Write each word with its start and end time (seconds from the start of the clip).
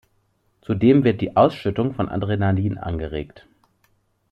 Zudem 0.61 1.03
wird 1.03 1.21
die 1.21 1.37
Ausschüttung 1.37 1.93
von 1.93 2.09
Adrenalin 2.09 2.79
angeregt. 2.79 3.45